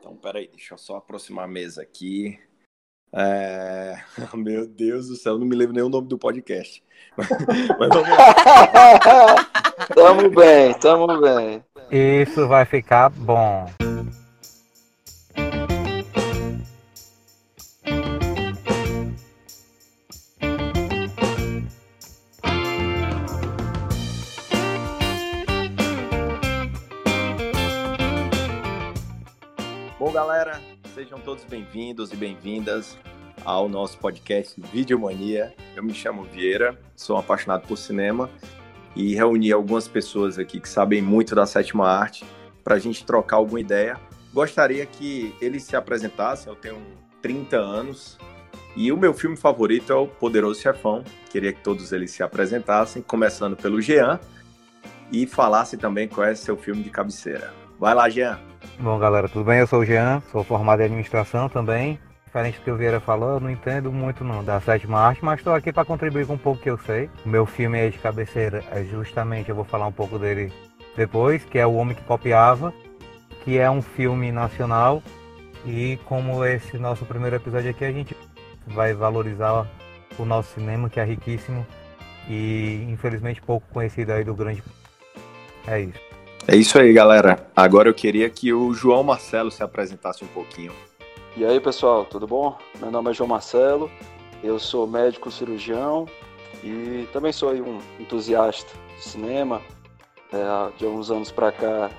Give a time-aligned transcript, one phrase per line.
[0.00, 2.40] Então, peraí, deixa eu só aproximar a mesa aqui.
[3.12, 4.00] É...
[4.34, 6.82] Meu Deus do céu, não me lembro nem o nome do podcast.
[7.78, 9.46] Mas vamos lá.
[9.94, 11.64] tamo bem, tamo bem.
[11.90, 13.66] Isso vai ficar bom.
[31.00, 32.98] Sejam todos bem-vindos e bem-vindas
[33.42, 35.54] ao nosso podcast Videomania.
[35.74, 38.28] Eu me chamo Vieira, sou um apaixonado por cinema
[38.94, 42.22] e reuni algumas pessoas aqui que sabem muito da sétima arte
[42.62, 43.98] para a gente trocar alguma ideia.
[44.30, 46.76] Gostaria que eles se apresentassem, eu tenho
[47.22, 48.18] 30 anos
[48.76, 51.02] e o meu filme favorito é O Poderoso Chefão.
[51.30, 54.20] Queria que todos eles se apresentassem, começando pelo Jean
[55.10, 57.54] e falassem também qual é seu filme de cabeceira.
[57.78, 58.49] Vai lá, Jean.
[58.82, 59.58] Bom, galera, tudo bem?
[59.58, 62.00] Eu sou o Jean, sou formado em administração também.
[62.24, 65.40] Diferente do que o Vieira falou, eu não entendo muito não da sétima arte, mas
[65.40, 67.10] estou aqui para contribuir com um pouco que eu sei.
[67.26, 70.50] O meu filme é de cabeceira, é justamente, eu vou falar um pouco dele
[70.96, 72.72] depois, que é O Homem que Copiava,
[73.44, 75.02] que é um filme nacional
[75.66, 78.16] e como esse nosso primeiro episódio aqui, a gente
[78.66, 79.66] vai valorizar
[80.18, 81.66] o nosso cinema, que é riquíssimo
[82.26, 84.62] e infelizmente pouco conhecido aí do grande.
[85.66, 86.09] É isso.
[86.48, 87.46] É isso aí, galera.
[87.54, 90.72] Agora eu queria que o João Marcelo se apresentasse um pouquinho.
[91.36, 92.56] E aí, pessoal, tudo bom?
[92.80, 93.90] Meu nome é João Marcelo,
[94.42, 96.06] eu sou médico cirurgião
[96.64, 99.62] e também sou um entusiasta de cinema.
[100.32, 101.90] É, de alguns anos para cá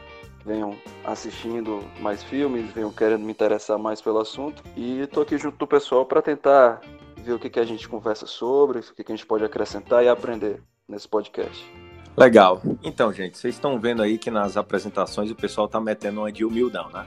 [0.46, 5.58] venho assistindo mais filmes, venho querendo me interessar mais pelo assunto e estou aqui junto
[5.58, 6.82] do pessoal para tentar
[7.18, 10.04] ver o que, que a gente conversa sobre, o que, que a gente pode acrescentar
[10.04, 11.70] e aprender nesse podcast.
[12.16, 12.62] Legal.
[12.84, 16.44] Então, gente, vocês estão vendo aí que nas apresentações o pessoal tá metendo uma de
[16.44, 17.06] humildão, né?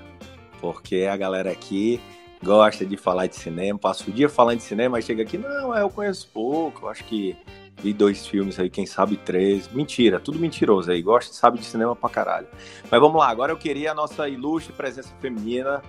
[0.61, 2.01] Porque a galera aqui
[2.43, 5.75] gosta de falar de cinema, passa o dia falando de cinema, mas chega aqui, não,
[5.75, 7.37] é, eu conheço pouco, eu acho que
[7.83, 9.69] vi dois filmes aí, quem sabe três.
[9.69, 12.47] Mentira, tudo mentiroso aí, gosta, sabe de cinema pra caralho.
[12.91, 15.83] Mas vamos lá, agora eu queria a nossa ilustre presença feminina,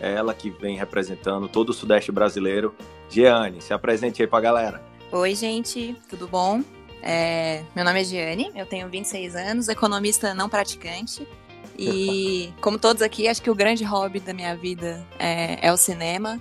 [0.00, 2.74] ela que vem representando todo o Sudeste brasileiro.
[3.08, 4.82] Giane, se apresente aí pra galera.
[5.10, 6.62] Oi, gente, tudo bom?
[7.02, 11.26] É, meu nome é Giane, eu tenho 26 anos, economista não praticante.
[11.78, 15.76] E, como todos aqui, acho que o grande hobby da minha vida é, é, o
[15.76, 16.40] cinema.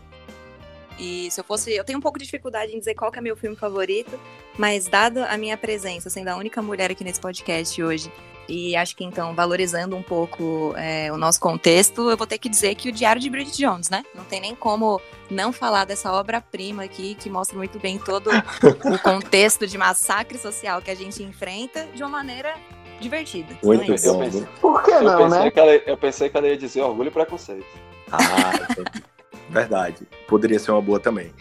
[0.97, 1.71] E se eu fosse.
[1.71, 4.19] Eu tenho um pouco de dificuldade em dizer qual é meu filme favorito,
[4.57, 8.11] mas, dado a minha presença, sendo a única mulher aqui nesse podcast hoje,
[8.47, 12.47] e acho que então, valorizando um pouco é, o nosso contexto, eu vou ter que
[12.47, 14.03] dizer que o Diário de Bridget Jones, né?
[14.15, 18.99] Não tem nem como não falar dessa obra-prima aqui, que mostra muito bem todo o
[19.03, 22.55] contexto de massacre social que a gente enfrenta de uma maneira
[22.99, 23.57] divertida.
[23.63, 24.19] Muito é bom.
[24.19, 25.51] Pensei, Por que não, eu né?
[25.53, 27.65] Ela, eu pensei que ela ia dizer orgulho e preconceito.
[28.11, 28.19] Ah,
[29.49, 30.07] verdade.
[30.27, 31.33] Poderia ser uma boa também.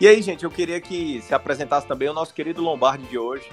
[0.00, 3.48] E aí, gente, eu queria que se apresentasse também o nosso querido Lombardi de hoje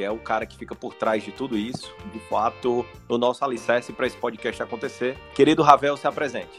[0.00, 3.44] que é o cara que fica por trás de tudo isso, de fato, o nosso
[3.44, 5.14] alicerce para esse podcast acontecer.
[5.34, 6.58] Querido Ravel, se apresente.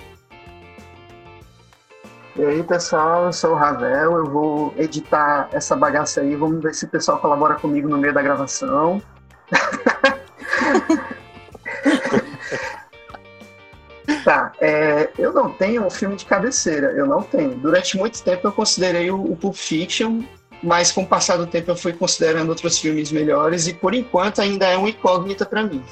[2.35, 6.75] E aí, pessoal, eu sou o Ravel, eu vou editar essa bagaça aí, vamos ver
[6.75, 9.01] se o pessoal colabora comigo no meio da gravação.
[14.23, 17.55] tá, é, eu não tenho um filme de cabeceira, eu não tenho.
[17.55, 20.21] Durante muito tempo eu considerei o, o Pulp Fiction
[20.63, 24.41] mas com o passar do tempo eu fui considerando outros filmes melhores e por enquanto
[24.41, 25.83] ainda é uma incógnita para mim.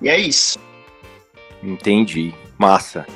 [0.00, 0.58] E é isso.
[1.62, 2.34] Entendi.
[2.58, 3.06] Massa.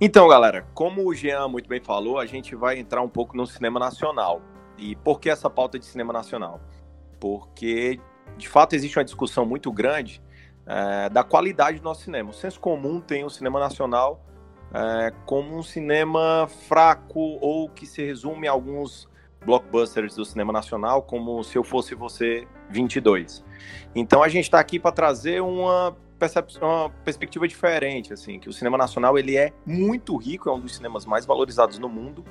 [0.00, 3.46] Então, galera, como o Jean muito bem falou, a gente vai entrar um pouco no
[3.46, 4.42] cinema nacional.
[4.76, 6.60] E por que essa pauta de cinema nacional?
[7.18, 7.98] Porque,
[8.36, 10.20] de fato, existe uma discussão muito grande
[10.66, 12.30] é, da qualidade do nosso cinema.
[12.30, 14.20] O senso comum tem o cinema nacional
[14.72, 19.08] é, como um cinema fraco ou que se resume a alguns
[19.44, 23.44] blockbusters do cinema nacional, como Se Eu Fosse Você 22.
[23.94, 25.94] Então a gente está aqui para trazer uma,
[26.60, 30.74] uma perspectiva diferente, assim, que o cinema nacional ele é muito rico, é um dos
[30.74, 32.24] cinemas mais valorizados no mundo,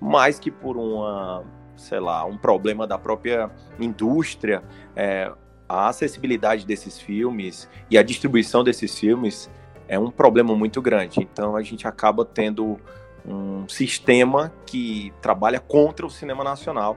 [0.00, 1.44] mais que por uma
[1.76, 4.62] sei lá, um problema da própria indústria,
[4.94, 5.30] é,
[5.68, 9.50] a acessibilidade desses filmes e a distribuição desses filmes
[9.88, 11.20] é um problema muito grande.
[11.20, 12.78] Então a gente acaba tendo
[13.26, 16.96] um sistema que trabalha contra o cinema nacional.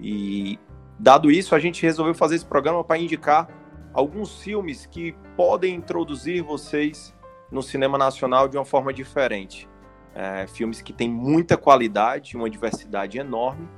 [0.00, 0.58] E
[0.98, 3.48] dado isso, a gente resolveu fazer esse programa para indicar
[3.92, 7.14] alguns filmes que podem introduzir vocês
[7.50, 9.68] no cinema nacional de uma forma diferente.
[10.14, 13.68] É, filmes que têm muita qualidade, uma diversidade enorme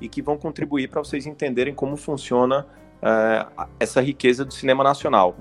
[0.00, 2.66] e que vão contribuir para vocês entenderem como funciona
[3.02, 5.36] uh, essa riqueza do cinema nacional.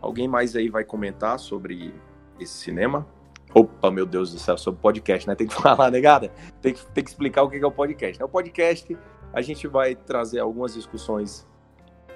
[0.00, 1.94] Alguém mais aí vai comentar sobre
[2.38, 3.06] esse cinema?
[3.52, 5.34] Opa, meu Deus do céu, sobre podcast, né?
[5.34, 6.30] Tem que falar, negada?
[6.62, 8.20] Tem que, tem que explicar o que é o podcast.
[8.20, 8.96] É o podcast,
[9.32, 11.46] a gente vai trazer algumas discussões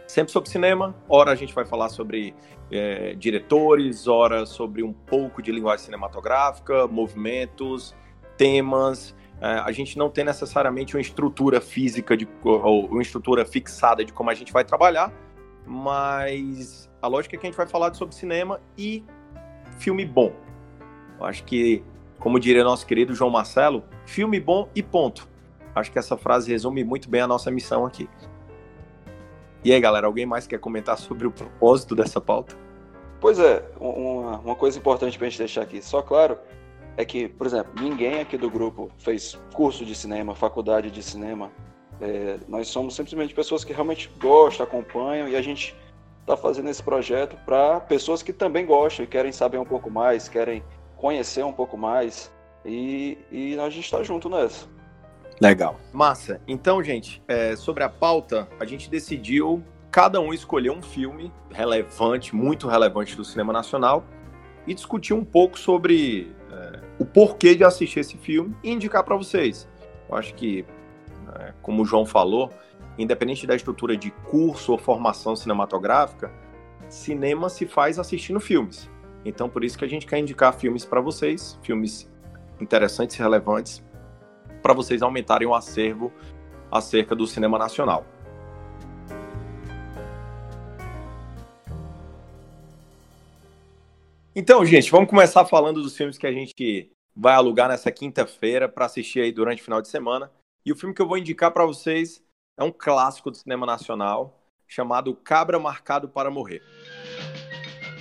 [0.07, 0.95] sempre sobre cinema.
[1.09, 2.35] Ora a gente vai falar sobre
[2.71, 7.95] é, diretores, ora sobre um pouco de linguagem cinematográfica, movimentos,
[8.37, 9.15] temas.
[9.45, 14.11] É, a gente não tem necessariamente uma estrutura física de, ou uma estrutura fixada de
[14.11, 15.13] como a gente vai trabalhar,
[15.67, 19.05] mas a lógica é que a gente vai falar sobre cinema e
[19.79, 20.33] filme bom.
[21.21, 21.85] Eu acho que,
[22.19, 25.29] como diria nosso querido João Marcelo, filme bom e ponto.
[25.75, 28.09] Acho que essa frase resume muito bem a nossa missão aqui.
[29.63, 32.57] E aí, galera, alguém mais quer comentar sobre o propósito dessa pauta?
[33.21, 36.39] Pois é, uma, uma coisa importante para a gente deixar aqui, só claro,
[36.97, 41.51] é que, por exemplo, ninguém aqui do grupo fez curso de cinema, faculdade de cinema.
[42.01, 45.77] É, nós somos simplesmente pessoas que realmente gostam, acompanham e a gente
[46.21, 50.29] está fazendo esse projeto para pessoas que também gostam e querem saber um pouco mais,
[50.29, 50.63] querem
[50.97, 52.33] conhecer um pouco mais
[52.65, 54.67] e, e a gente está junto nessa.
[55.41, 55.79] Legal.
[55.93, 56.41] Massa.
[56.47, 62.35] Então, gente, é, sobre a pauta, a gente decidiu cada um escolher um filme relevante,
[62.35, 64.05] muito relevante do cinema nacional
[64.67, 66.35] e discutir um pouco sobre
[66.99, 69.69] o porquê de assistir esse filme e indicar para vocês.
[70.09, 70.65] Eu acho que,
[71.39, 72.51] é, como o João falou,
[72.99, 76.33] independente da estrutura de curso ou formação cinematográfica,
[76.89, 78.89] cinema se faz assistindo filmes.
[79.25, 82.11] Então, por isso que a gente quer indicar filmes para vocês, filmes
[82.61, 83.83] interessantes e relevantes,
[84.63, 86.13] para vocês aumentarem o acervo
[86.71, 88.07] acerca do cinema nacional.
[94.37, 98.87] Então, gente, vamos começar falando dos filmes que a gente vai alugar nessa quinta-feira para
[98.87, 100.29] assistir aí durante o final de semana.
[100.67, 102.21] E o filme que eu vou indicar para vocês
[102.59, 106.63] é um clássico do cinema nacional chamado Cabra Marcado para Morrer.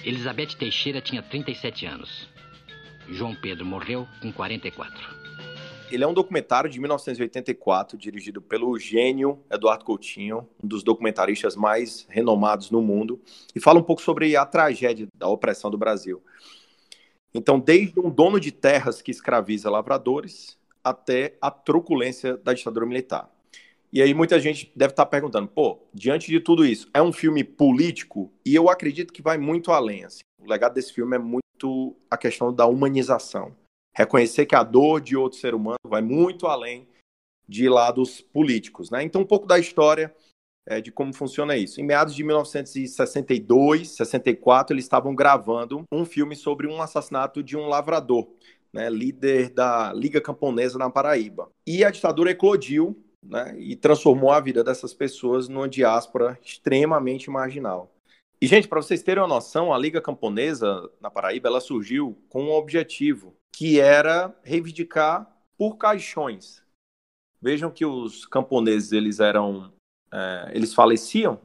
[0.04, 2.28] Elizabeth Teixeira tinha 37 anos.
[3.10, 5.23] João Pedro morreu com 44.
[5.92, 12.08] Ele é um documentário de 1984, dirigido pelo gênio Eduardo Coutinho, um dos documentaristas mais
[12.10, 13.22] renomados no mundo,
[13.56, 16.22] e fala um pouco sobre a tragédia da opressão do Brasil.
[17.34, 23.30] Então, desde um dono de terras que escraviza lavradores até a truculência da ditadura militar.
[23.92, 27.44] E aí muita gente deve estar perguntando, pô, diante de tudo isso, é um filme
[27.44, 28.32] político?
[28.44, 30.04] E eu acredito que vai muito além.
[30.04, 30.22] Assim.
[30.42, 33.56] O legado desse filme é muito a questão da humanização
[33.96, 36.88] reconhecer que a dor de outro ser humano vai muito além
[37.48, 38.90] de lados políticos.
[38.90, 39.04] Né?
[39.04, 40.14] Então, um pouco da história
[40.66, 41.80] é, de como funciona isso.
[41.82, 47.68] Em meados de 1962, 64, eles estavam gravando um filme sobre um assassinato de um
[47.68, 48.30] lavrador,
[48.72, 51.50] né, líder da Liga Camponesa na Paraíba.
[51.68, 57.93] E a ditadura eclodiu né, e transformou a vida dessas pessoas numa diáspora extremamente marginal.
[58.44, 62.44] E, gente, para vocês terem uma noção, a Liga Camponesa na Paraíba ela surgiu com
[62.44, 66.62] um objetivo que era reivindicar por caixões.
[67.42, 69.72] Vejam que os camponeses eles eram,
[70.12, 71.40] é, eles faleciam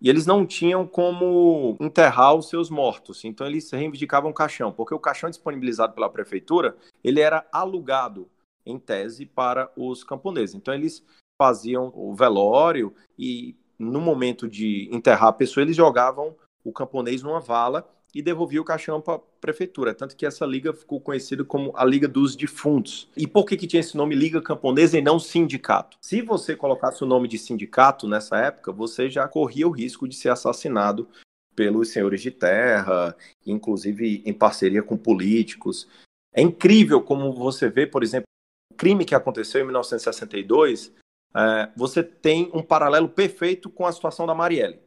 [0.00, 3.24] e eles não tinham como enterrar os seus mortos.
[3.24, 8.28] Então eles reivindicavam caixão, porque o caixão disponibilizado pela prefeitura ele era alugado
[8.66, 10.56] em tese para os camponeses.
[10.56, 11.06] Então eles
[11.40, 17.40] faziam o velório e no momento de enterrar a pessoa eles jogavam o camponês numa
[17.40, 19.92] vala e devolvia o caixão para a prefeitura.
[19.92, 23.08] Tanto que essa liga ficou conhecida como a Liga dos Defuntos.
[23.16, 25.98] E por que, que tinha esse nome Liga Camponesa e não sindicato?
[26.00, 30.14] Se você colocasse o nome de sindicato nessa época, você já corria o risco de
[30.14, 31.08] ser assassinado
[31.56, 35.88] pelos senhores de terra, inclusive em parceria com políticos.
[36.32, 38.26] É incrível como você vê, por exemplo,
[38.72, 40.92] o crime que aconteceu em 1962,
[41.36, 44.80] é, você tem um paralelo perfeito com a situação da Marielle,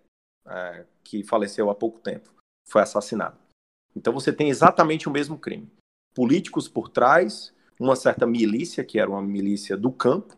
[0.48, 2.38] é, que faleceu há pouco tempo
[2.68, 3.38] foi assassinado.
[3.96, 5.72] Então você tem exatamente o mesmo crime.
[6.14, 10.36] Políticos por trás, uma certa milícia, que era uma milícia do campo,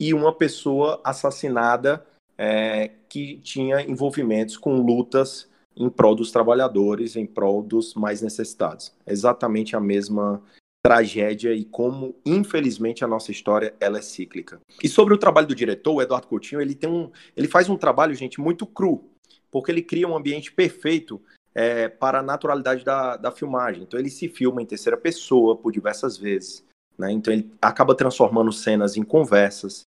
[0.00, 2.04] e uma pessoa assassinada
[2.36, 8.92] é, que tinha envolvimentos com lutas em prol dos trabalhadores, em prol dos mais necessitados.
[9.06, 10.42] Exatamente a mesma
[10.82, 14.60] tragédia e como, infelizmente, a nossa história ela é cíclica.
[14.82, 17.76] E sobre o trabalho do diretor, o Eduardo Coutinho, ele tem um, ele faz um
[17.76, 19.04] trabalho, gente, muito cru,
[19.50, 21.20] porque ele cria um ambiente perfeito
[21.54, 23.82] é, para a naturalidade da, da filmagem.
[23.82, 26.64] Então ele se filma em terceira pessoa por diversas vezes.
[26.96, 27.12] Né?
[27.12, 29.82] Então ele acaba transformando cenas em conversas.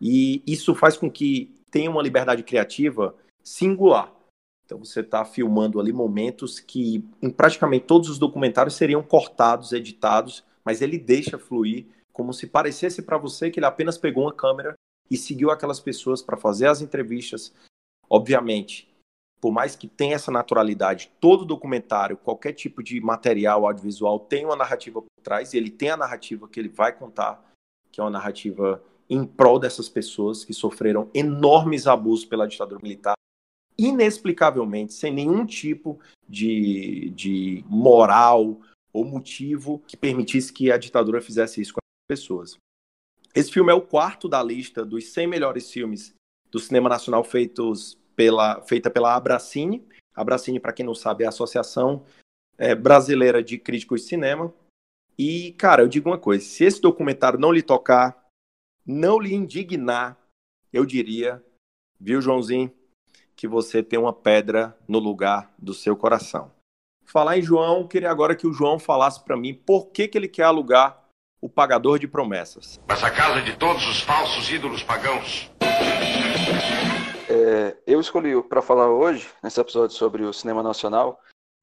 [0.00, 4.12] E isso faz com que tenha uma liberdade criativa singular.
[4.68, 10.44] Então você está filmando ali momentos que em praticamente todos os documentários seriam cortados, editados,
[10.62, 14.74] mas ele deixa fluir como se parecesse para você que ele apenas pegou uma câmera
[15.10, 17.50] e seguiu aquelas pessoas para fazer as entrevistas.
[18.10, 18.94] Obviamente,
[19.40, 24.56] por mais que tenha essa naturalidade, todo documentário, qualquer tipo de material audiovisual tem uma
[24.56, 27.42] narrativa por trás, e ele tem a narrativa que ele vai contar,
[27.90, 33.14] que é uma narrativa em prol dessas pessoas que sofreram enormes abusos pela ditadura militar,
[33.78, 38.60] inexplicavelmente, sem nenhum tipo de, de moral
[38.92, 42.56] ou motivo que permitisse que a ditadura fizesse isso com as pessoas.
[43.34, 46.14] Esse filme é o quarto da lista dos 100 melhores filmes
[46.50, 49.86] do cinema nacional feitos pela, feita pela Abracine.
[50.14, 52.04] Abracine, para quem não sabe, é a Associação
[52.56, 54.52] é, Brasileira de Críticos de Cinema.
[55.16, 58.26] E, cara, eu digo uma coisa: se esse documentário não lhe tocar,
[58.84, 60.18] não lhe indignar,
[60.72, 61.44] eu diria,
[62.00, 62.72] viu, Joãozinho,
[63.38, 66.50] que você tem uma pedra no lugar do seu coração.
[67.04, 70.26] Falar em João, queria agora que o João falasse para mim por que, que ele
[70.26, 71.04] quer alugar
[71.40, 72.80] o pagador de promessas.
[72.88, 75.52] Essa casa de todos os falsos ídolos pagãos.
[77.30, 81.20] É, eu escolhi para falar hoje, nesse episódio sobre o cinema nacional,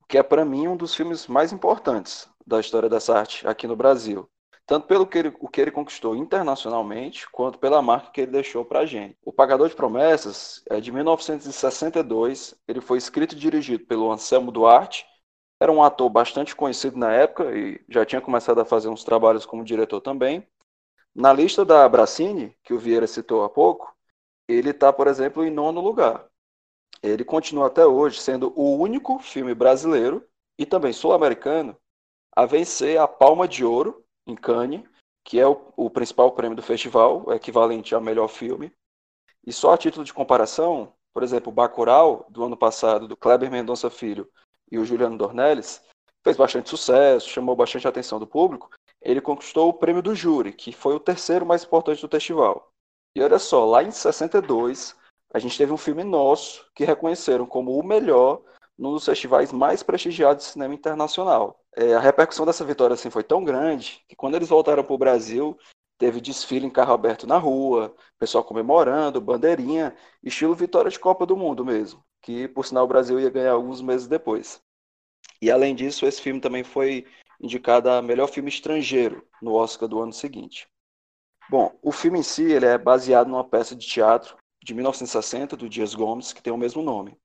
[0.07, 3.75] que é para mim um dos filmes mais importantes da história dessa arte aqui no
[3.75, 4.25] Brasil.
[4.67, 8.65] Tanto pelo que ele, o que ele conquistou internacionalmente, quanto pela marca que ele deixou
[8.65, 9.15] para a gente.
[9.23, 15.05] O Pagador de Promessas é de 1962, ele foi escrito e dirigido pelo Anselmo Duarte,
[15.59, 19.45] era um ator bastante conhecido na época e já tinha começado a fazer uns trabalhos
[19.45, 20.45] como diretor também.
[21.13, 23.95] Na lista da Bracini, que o Vieira citou há pouco,
[24.47, 26.27] ele está, por exemplo, em nono lugar.
[27.01, 30.25] Ele continua até hoje sendo o único filme brasileiro
[30.57, 31.77] e também sul-americano
[32.35, 34.83] a vencer a Palma de Ouro em Cannes,
[35.23, 38.71] que é o, o, principal prêmio do festival, o equivalente ao melhor filme.
[39.45, 43.89] E só a título de comparação, por exemplo, Bacurau, do ano passado, do Kleber Mendonça
[43.89, 44.29] Filho
[44.71, 45.81] e o Juliano Dornelles,
[46.23, 48.69] fez bastante sucesso, chamou bastante a atenção do público.
[49.01, 52.71] Ele conquistou o prêmio do júri, que foi o terceiro mais importante do festival.
[53.15, 54.95] E olha só, lá em 62,
[55.33, 58.41] a gente teve um filme nosso que reconheceram como o melhor
[58.77, 61.63] num dos festivais mais prestigiados de cinema internacional.
[61.75, 64.97] É, a repercussão dessa vitória assim, foi tão grande que quando eles voltaram para o
[64.97, 65.57] Brasil,
[65.97, 71.35] teve desfile em carro aberto na rua, pessoal comemorando, bandeirinha, estilo vitória de Copa do
[71.35, 74.61] Mundo mesmo, que por sinal o Brasil ia ganhar alguns meses depois.
[75.41, 77.05] E além disso, esse filme também foi
[77.41, 80.67] indicado a melhor filme estrangeiro no Oscar do ano seguinte.
[81.49, 85.69] Bom, o filme em si ele é baseado numa peça de teatro de 1960 do
[85.69, 87.17] Dias Gomes, que tem o mesmo nome.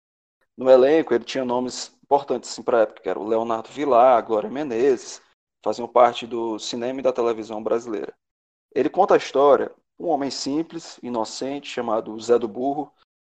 [0.56, 4.18] No elenco, ele tinha nomes importantes assim, para a época, que era o Leonardo Vilar,
[4.18, 5.22] a Glória Menezes,
[5.62, 8.12] faziam parte do cinema e da televisão brasileira.
[8.74, 12.90] Ele conta a história um homem simples, inocente, chamado Zé do Burro,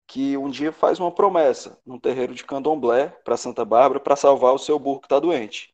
[0.08, 4.54] que um dia faz uma promessa num terreiro de candomblé para Santa Bárbara para salvar
[4.54, 5.74] o seu burro que está doente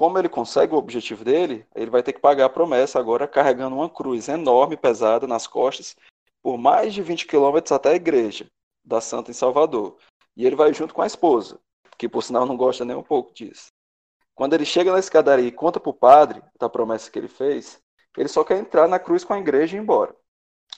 [0.00, 3.76] como ele consegue o objetivo dele, ele vai ter que pagar a promessa agora carregando
[3.76, 5.94] uma cruz enorme, pesada nas costas,
[6.42, 8.50] por mais de 20 quilômetros até a igreja
[8.82, 9.98] da Santa em Salvador.
[10.34, 11.60] E ele vai junto com a esposa,
[12.00, 13.66] que por sinal não gosta nem um pouco disso.
[14.34, 17.78] Quando ele chega na escadaria e conta para o padre da promessa que ele fez,
[18.16, 20.16] ele só quer entrar na cruz com a igreja e ir embora.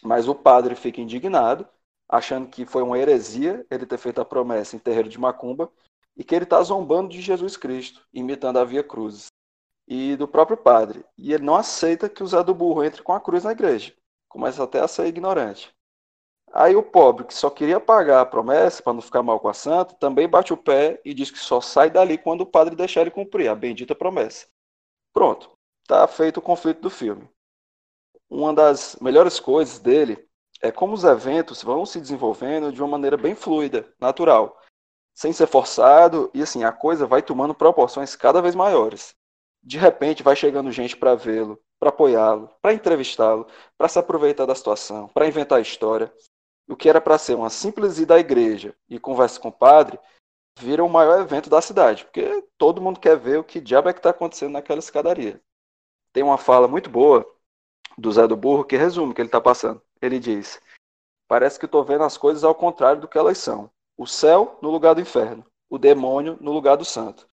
[0.03, 1.65] Mas o padre fica indignado,
[2.09, 5.71] achando que foi uma heresia ele ter feito a promessa em terreiro de Macumba
[6.17, 9.29] e que ele está zombando de Jesus Cristo, imitando a Via Cruzes
[9.87, 11.05] e do próprio padre.
[11.17, 13.95] E ele não aceita que o Zé do Burro entre com a cruz na igreja.
[14.29, 15.73] Começa até a ser ignorante.
[16.53, 19.55] Aí o pobre, que só queria pagar a promessa para não ficar mal com a
[19.55, 23.01] santa, também bate o pé e diz que só sai dali quando o padre deixar
[23.01, 24.47] ele cumprir a bendita promessa.
[25.15, 25.51] Pronto,
[25.83, 27.29] está feito o conflito do filme.
[28.29, 30.23] Uma das melhores coisas dele
[30.61, 34.59] é como os eventos vão se desenvolvendo de uma maneira bem fluida, natural
[35.15, 39.15] sem ser forçado, e assim, a coisa vai tomando proporções cada vez maiores.
[39.63, 44.55] De repente vai chegando gente para vê-lo, para apoiá-lo, para entrevistá-lo, para se aproveitar da
[44.55, 46.13] situação, para inventar história.
[46.69, 49.99] O que era para ser uma simples ida à igreja e conversa com o padre,
[50.59, 53.93] vira o maior evento da cidade, porque todo mundo quer ver o que diabo é
[53.93, 55.41] que está acontecendo naquela escadaria.
[56.13, 57.27] Tem uma fala muito boa
[57.97, 59.83] do Zé do Burro que resume o que ele está passando.
[60.01, 60.61] Ele diz:
[61.29, 64.71] Parece que estou vendo as coisas ao contrário do que elas são o céu no
[64.71, 67.29] lugar do inferno, o demônio no lugar do santo.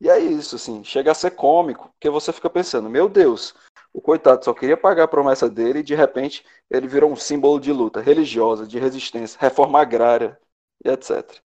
[0.00, 3.54] E é isso, assim, chega a ser cômico, porque você fica pensando, meu Deus,
[3.92, 7.60] o coitado só queria pagar a promessa dele e de repente ele virou um símbolo
[7.60, 10.38] de luta religiosa, de resistência, reforma agrária
[10.84, 11.40] e etc.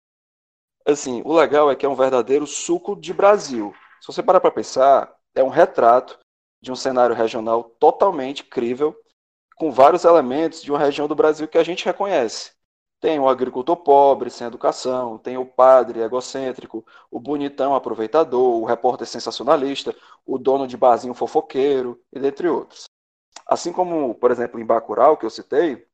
[0.87, 3.75] Assim, o legal é que é um verdadeiro suco de Brasil.
[4.01, 6.19] Se você parar para pensar, é um retrato
[6.63, 8.95] de um cenário regional totalmente crível,
[9.57, 12.53] com vários elementos de uma região do Brasil que a gente reconhece.
[13.05, 19.07] Tem o agricultor pobre, sem educação, tem o padre egocêntrico, o bonitão aproveitador, o repórter
[19.07, 19.95] sensacionalista,
[20.25, 22.85] o dono de barzinho fofoqueiro, e dentre outros.
[23.47, 25.87] Assim como, por exemplo, em Bacurau, que eu citei,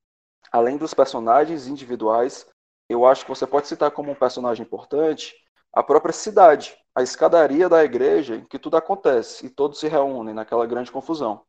[0.53, 2.47] além dos personagens individuais,
[2.89, 5.35] eu acho que você pode citar como um personagem importante
[5.73, 10.33] a própria cidade, a escadaria da igreja em que tudo acontece e todos se reúnem
[10.33, 11.45] naquela grande confusão.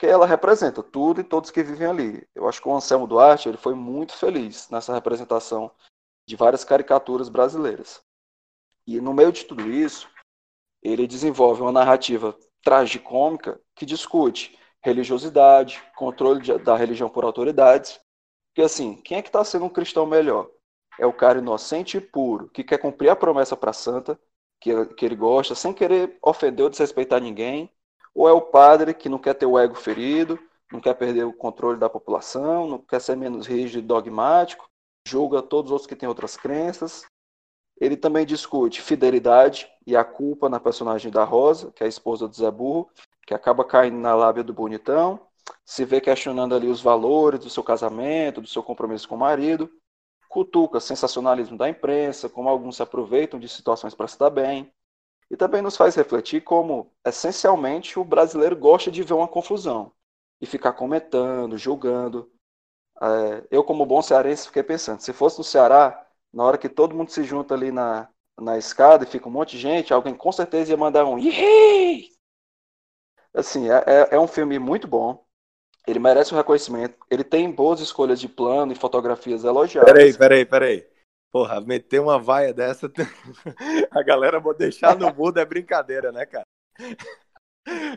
[0.00, 2.26] Porque ela representa tudo e todos que vivem ali.
[2.34, 5.70] Eu acho que o Anselmo Duarte ele foi muito feliz nessa representação
[6.26, 8.02] de várias caricaturas brasileiras.
[8.86, 10.08] E no meio de tudo isso,
[10.82, 18.00] ele desenvolve uma narrativa tragicômica que discute religiosidade, controle de, da religião por autoridades.
[18.48, 20.48] Porque assim, quem é que está sendo um cristão melhor?
[20.98, 24.18] É o cara inocente e puro, que quer cumprir a promessa para santa,
[24.62, 27.70] que, que ele gosta, sem querer ofender ou desrespeitar ninguém,
[28.14, 30.38] ou é o padre que não quer ter o ego ferido,
[30.72, 34.68] não quer perder o controle da população, não quer ser menos rígido e dogmático,
[35.06, 37.04] julga todos os outros que têm outras crenças.
[37.80, 42.28] Ele também discute fidelidade e a culpa na personagem da Rosa, que é a esposa
[42.28, 42.90] do Zé Burro,
[43.26, 45.20] que acaba caindo na lábia do bonitão,
[45.64, 49.70] se vê questionando ali os valores do seu casamento, do seu compromisso com o marido,
[50.28, 54.72] cutuca sensacionalismo da imprensa, como alguns se aproveitam de situações para se dar bem,
[55.30, 59.92] e também nos faz refletir como, essencialmente, o brasileiro gosta de ver uma confusão
[60.40, 62.30] e ficar comentando, julgando.
[63.00, 66.94] É, eu, como bom cearense, fiquei pensando: se fosse no Ceará, na hora que todo
[66.94, 68.08] mundo se junta ali na,
[68.40, 72.10] na escada e fica um monte de gente, alguém com certeza ia mandar um Yee!
[73.32, 75.24] Assim, é, é, é um filme muito bom.
[75.86, 76.96] Ele merece o um reconhecimento.
[77.08, 79.92] Ele tem boas escolhas de plano e fotografias elogiadas.
[79.92, 80.86] Peraí, peraí, peraí.
[81.30, 82.90] Porra, meter uma vaia dessa,
[83.90, 86.46] a galera vou deixar no mudo é brincadeira, né, cara?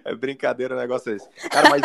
[0.06, 1.28] É brincadeira o negócio esse.
[1.50, 1.82] Cara, mas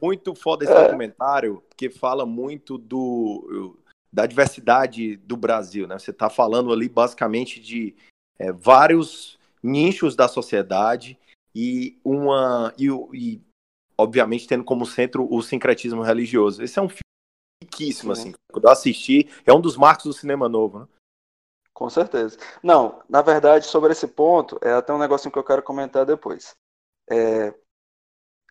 [0.00, 3.78] muito foda esse documentário, porque fala muito do
[4.12, 5.98] da diversidade do Brasil, né?
[5.98, 7.94] Você está falando ali basicamente de
[8.38, 11.18] é, vários nichos da sociedade
[11.54, 13.42] e uma e, e,
[13.98, 16.62] obviamente tendo como centro o sincretismo religioso.
[16.62, 17.05] Esse é um filme
[17.62, 18.20] riquíssimo, Sim.
[18.20, 18.34] assim.
[18.52, 20.88] Quando eu assisti, é um dos marcos do cinema novo, né?
[21.72, 22.38] Com certeza.
[22.62, 26.54] Não, na verdade, sobre esse ponto, é até um negocinho que eu quero comentar depois.
[27.10, 27.54] É,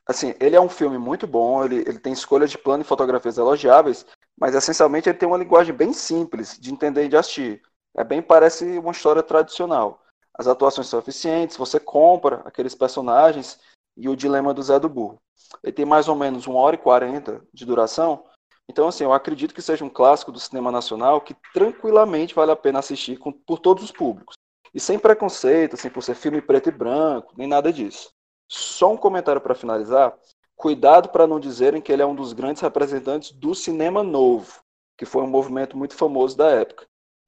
[0.06, 3.38] assim, ele é um filme muito bom, ele, ele tem escolha de plano e fotografias
[3.39, 4.06] elogiáveis,
[4.39, 7.63] mas essencialmente ele tem uma linguagem bem simples de entender e de assistir.
[7.95, 10.03] É bem parece uma história tradicional.
[10.38, 13.60] As atuações são eficientes, você compra aqueles personagens
[13.97, 15.19] e o dilema do Zé do Burro.
[15.63, 18.23] Ele tem mais ou menos uma hora e quarenta de duração,
[18.69, 22.56] então assim, eu acredito que seja um clássico do cinema nacional que tranquilamente vale a
[22.56, 24.36] pena assistir com, por todos os públicos.
[24.73, 28.10] E sem preconceito, assim, por ser filme preto e branco, nem nada disso.
[28.47, 30.17] Só um comentário para finalizar.
[30.56, 34.62] Cuidado para não dizerem que ele é um dos grandes representantes do cinema novo,
[34.97, 36.86] que foi um movimento muito famoso da época.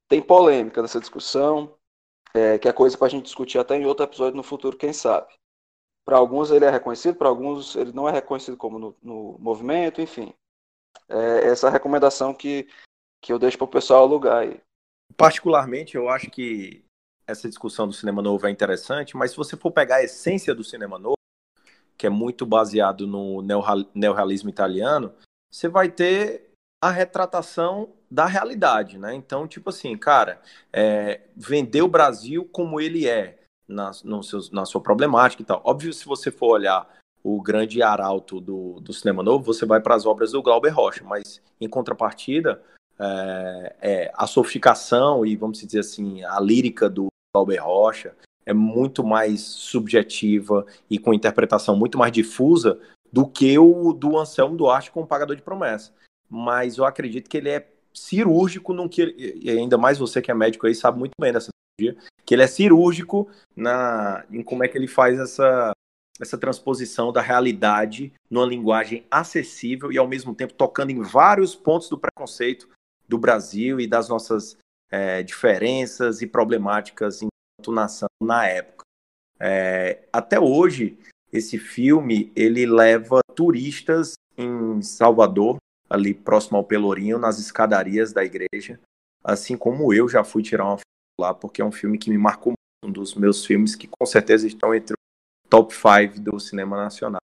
[0.08, 1.74] Tem polêmica nessa discussão,
[2.34, 4.92] é, que é coisa para a gente discutir até em outro episódio no futuro, quem
[4.92, 5.28] sabe.
[6.04, 10.00] Para alguns ele é reconhecido, para alguns ele não é reconhecido como no, no movimento,
[10.00, 10.32] enfim.
[11.08, 12.68] É essa recomendação que,
[13.22, 14.60] que eu deixo para o pessoal alugar aí.
[15.16, 16.84] Particularmente, eu acho que
[17.26, 20.64] essa discussão do cinema novo é interessante, mas se você for pegar a essência do
[20.64, 21.16] cinema novo,
[21.96, 23.42] que é muito baseado no
[23.94, 25.12] neorrealismo italiano,
[25.50, 29.14] você vai ter a retratação da realidade, né?
[29.14, 30.40] Então, tipo assim, cara,
[30.72, 35.60] é, vender o Brasil como ele é, na, no seus, na sua problemática e tal.
[35.64, 36.88] Óbvio, se você for olhar
[37.22, 41.04] o grande arauto do, do cinema novo, você vai para as obras do Glauber Rocha,
[41.04, 42.62] mas em contrapartida,
[42.98, 48.14] é, é, a sofisticação e, vamos dizer assim, a lírica do Glauber Rocha,
[48.46, 52.80] é muito mais subjetiva e com interpretação muito mais difusa
[53.12, 55.92] do que o do Anselmo Duarte com o Pagador de Promessa.
[56.30, 60.34] Mas eu acredito que ele é cirúrgico no que e ainda mais você que é
[60.34, 64.68] médico aí sabe muito bem dessa cirurgia, que ele é cirúrgico na em como é
[64.68, 65.72] que ele faz essa
[66.20, 71.88] essa transposição da realidade numa linguagem acessível e ao mesmo tempo tocando em vários pontos
[71.88, 72.68] do preconceito
[73.08, 74.56] do Brasil e das nossas
[74.90, 78.84] é, diferenças e problemáticas enquanto nação na época.
[79.40, 80.98] É, até hoje,
[81.32, 85.56] esse filme ele leva turistas em Salvador,
[85.88, 88.80] ali próximo ao Pelourinho, nas escadarias da igreja,
[89.22, 92.18] assim como eu já fui tirar uma foto lá, porque é um filme que me
[92.18, 92.54] marcou
[92.84, 94.94] um dos meus filmes que com certeza estão entre
[95.48, 97.20] top 5 do cinema nacional.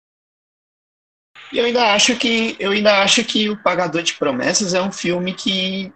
[1.52, 4.92] E eu ainda acho que eu ainda acho que o Pagador de Promessas é um
[4.92, 5.92] filme que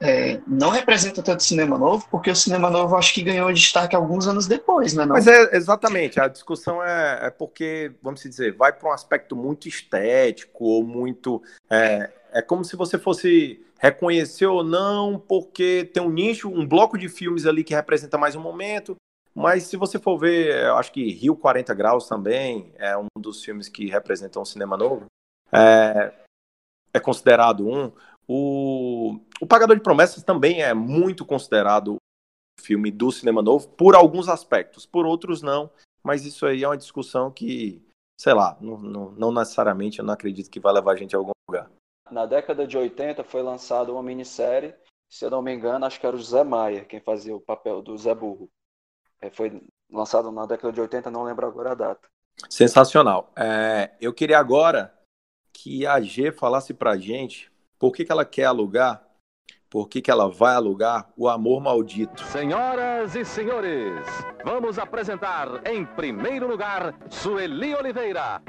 [0.00, 4.26] é, não representa tanto cinema novo, porque o cinema novo acho que ganhou destaque alguns
[4.26, 5.04] anos depois, né?
[5.04, 5.14] Não?
[5.14, 9.68] Mas é exatamente, a discussão é, é porque, vamos dizer, vai para um aspecto muito
[9.68, 11.42] estético ou muito.
[11.70, 16.98] É, é como se você fosse reconhecer ou não, porque tem um nicho, um bloco
[16.98, 18.96] de filmes ali que representa mais um momento.
[19.34, 23.44] Mas se você for ver, eu acho que Rio 40 Graus também é um dos
[23.44, 25.06] filmes que representam o cinema novo.
[25.52, 26.12] É,
[26.92, 27.92] é considerado um.
[28.28, 31.96] O, o Pagador de Promessas também é muito considerado
[32.60, 35.70] filme do cinema novo por alguns aspectos, por outros não,
[36.02, 37.82] mas isso aí é uma discussão que,
[38.18, 41.18] sei lá, não, não, não necessariamente eu não acredito que vai levar a gente a
[41.18, 41.70] algum lugar.
[42.10, 44.74] Na década de 80 foi lançada uma minissérie,
[45.10, 47.82] se eu não me engano, acho que era o Zé Maia quem fazia o papel
[47.82, 48.48] do Zé Burro.
[49.24, 52.08] É, foi lançado na década de 80, não lembro agora a data.
[52.50, 53.32] Sensacional.
[53.34, 54.92] É, eu queria agora
[55.50, 59.02] que a G falasse pra gente por que, que ela quer alugar
[59.70, 62.22] por que, que ela vai alugar o Amor Maldito.
[62.26, 64.06] Senhoras e senhores,
[64.44, 68.40] vamos apresentar em primeiro lugar Sueli Oliveira.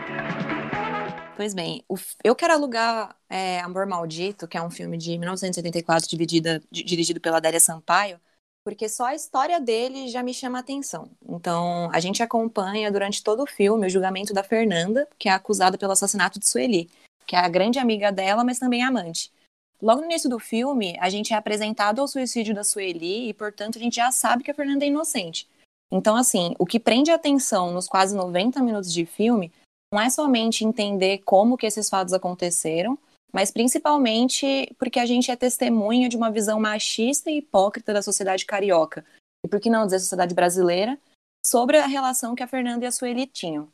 [1.35, 1.83] Pois bem,
[2.23, 7.37] eu quero alugar é, Amor Maldito, que é um filme de 1974 dividida, dirigido pela
[7.37, 8.19] Adélia Sampaio,
[8.65, 11.07] porque só a história dele já me chama a atenção.
[11.29, 15.77] Então, a gente acompanha durante todo o filme o julgamento da Fernanda, que é acusada
[15.77, 16.89] pelo assassinato de Sueli,
[17.27, 19.31] que é a grande amiga dela, mas também amante.
[19.79, 23.77] Logo no início do filme, a gente é apresentado ao suicídio da Sueli e, portanto,
[23.77, 25.47] a gente já sabe que a Fernanda é inocente.
[25.91, 29.51] Então, assim, o que prende a atenção nos quase 90 minutos de filme
[29.93, 32.97] não é somente entender como que esses fatos aconteceram,
[33.35, 38.45] mas principalmente porque a gente é testemunha de uma visão machista e hipócrita da sociedade
[38.45, 39.03] carioca,
[39.45, 40.97] e por que não dizer sociedade brasileira,
[41.45, 43.67] sobre a relação que a Fernanda e a Sueli tinham.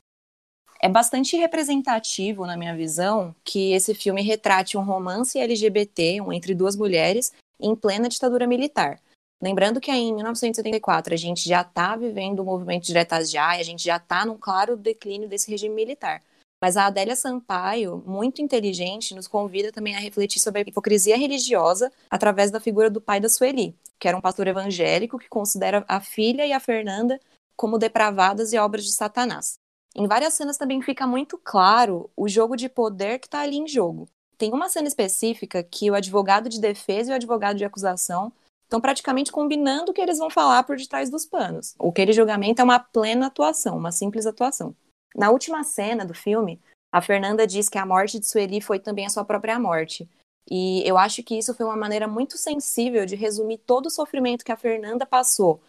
[0.81, 6.55] É bastante representativo, na minha visão, que esse filme retrate um romance LGBT, um entre
[6.55, 8.99] duas mulheres, em plena ditadura militar.
[9.39, 13.61] Lembrando que aí em 1974 a gente já está vivendo o movimento diretas já, e
[13.61, 16.23] a gente já está num claro declínio desse regime militar.
[16.61, 21.91] Mas a Adélia Sampaio, muito inteligente, nos convida também a refletir sobre a hipocrisia religiosa
[22.07, 25.99] através da figura do pai da Sueli, que era um pastor evangélico que considera a
[25.99, 27.19] filha e a Fernanda
[27.55, 29.55] como depravadas e obras de Satanás.
[29.95, 33.67] Em várias cenas também fica muito claro o jogo de poder que está ali em
[33.67, 34.07] jogo.
[34.37, 38.31] Tem uma cena específica que o advogado de defesa e o advogado de acusação
[38.63, 41.75] estão praticamente combinando o que eles vão falar por detrás dos panos.
[41.77, 44.75] O aquele julgamento é uma plena atuação, uma simples atuação.
[45.15, 46.59] Na última cena do filme,
[46.91, 50.09] a Fernanda diz que a morte de Sueli foi também a sua própria morte.
[50.49, 54.43] E eu acho que isso foi uma maneira muito sensível de resumir todo o sofrimento
[54.43, 55.61] que a Fernanda passou,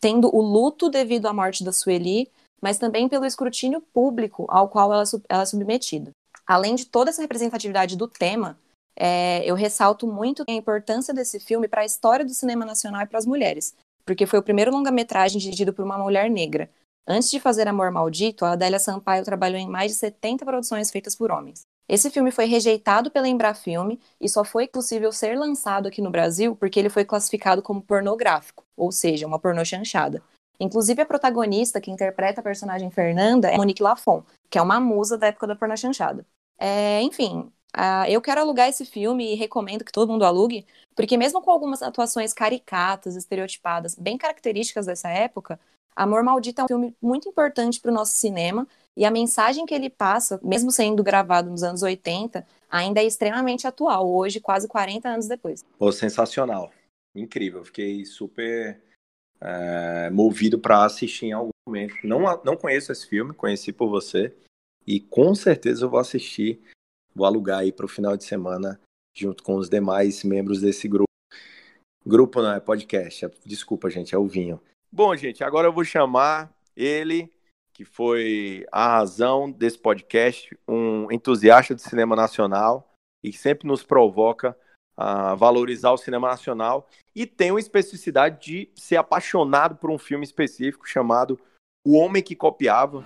[0.00, 2.30] tendo o luto devido à morte da Sueli,
[2.60, 6.10] mas também pelo escrutínio público ao qual ela, ela é submetida.
[6.46, 8.58] Além de toda essa representatividade do tema,
[8.96, 13.06] é, eu ressalto muito a importância desse filme para a história do cinema nacional e
[13.06, 16.70] para as mulheres, porque foi o primeiro longa-metragem dirigido por uma mulher negra.
[17.06, 21.14] Antes de fazer Amor Maldito, a Adélia Sampaio trabalhou em mais de 70 produções feitas
[21.14, 21.66] por homens.
[21.86, 26.56] Esse filme foi rejeitado pela Embrafilme e só foi possível ser lançado aqui no Brasil
[26.56, 30.22] porque ele foi classificado como pornográfico, ou seja, uma pornô chanchada.
[30.58, 35.18] Inclusive, a protagonista que interpreta a personagem Fernanda é Monique Lafon, que é uma musa
[35.18, 36.24] da época da porna chanchada.
[36.58, 40.64] É, enfim, uh, eu quero alugar esse filme e recomendo que todo mundo alugue,
[40.96, 45.60] porque mesmo com algumas atuações caricatas, estereotipadas, bem características dessa época,
[45.96, 49.74] Amor Maldito é um filme muito importante para o nosso cinema e a mensagem que
[49.74, 55.08] ele passa, mesmo sendo gravado nos anos 80, ainda é extremamente atual, hoje, quase 40
[55.08, 55.64] anos depois.
[55.78, 56.72] Pô, sensacional.
[57.14, 57.64] Incrível.
[57.64, 58.80] Fiquei super
[59.40, 61.94] é, movido para assistir em algum momento.
[62.04, 64.34] Não, não conheço esse filme, conheci por você.
[64.86, 66.60] E com certeza eu vou assistir,
[67.14, 68.80] vou alugar aí para o final de semana,
[69.16, 71.04] junto com os demais membros desse grupo.
[72.06, 74.60] Grupo não é podcast, desculpa, gente, é o vinho.
[74.96, 77.28] Bom, gente, agora eu vou chamar ele,
[77.72, 83.82] que foi a razão desse podcast, um entusiasta de cinema nacional e que sempre nos
[83.82, 84.56] provoca
[84.96, 90.24] a valorizar o cinema nacional e tem uma especificidade de ser apaixonado por um filme
[90.24, 91.40] específico chamado
[91.84, 93.02] O Homem que Copiava.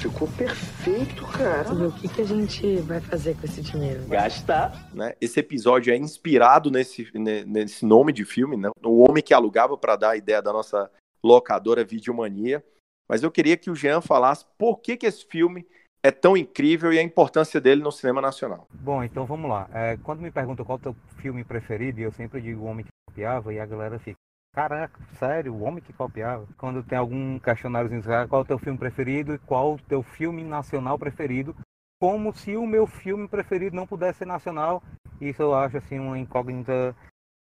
[0.00, 1.72] Ficou perfeito, cara.
[1.72, 4.06] o que, que a gente vai fazer com esse dinheiro?
[4.06, 4.88] Gastar.
[4.94, 5.14] Né?
[5.20, 8.70] Esse episódio é inspirado nesse, nesse nome de filme, né?
[8.82, 10.90] O Homem que Alugava, para dar a ideia da nossa
[11.22, 12.64] locadora Videomania.
[13.08, 15.66] Mas eu queria que o Jean falasse por que, que esse filme
[16.02, 18.66] é tão incrível e a importância dele no cinema nacional.
[18.72, 19.68] Bom, então vamos lá.
[19.72, 22.84] É, quando me perguntam qual é o teu filme preferido, eu sempre digo O Homem
[22.84, 24.16] que Copiava e a galera fica,
[24.52, 26.46] caraca, sério, O Homem que Copiava?
[26.56, 30.44] Quando tem algum questionáriozinho, qual é o teu filme preferido e qual o teu filme
[30.44, 31.56] nacional preferido?
[32.00, 34.82] Como se o meu filme preferido não pudesse ser nacional.
[35.20, 36.96] Isso eu acho assim uma incógnita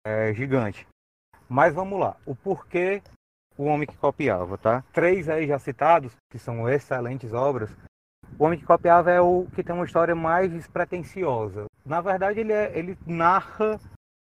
[0.04, 0.86] é, gigante.
[1.48, 2.16] Mas vamos lá.
[2.26, 3.02] O porquê
[3.56, 4.84] o Homem que Copiava, tá?
[4.92, 7.76] Três aí já citados, que são excelentes obras,
[8.38, 11.66] o Homem que Copiava é o que tem uma história mais despretensiosa.
[11.84, 13.80] Na verdade, ele, é, ele narra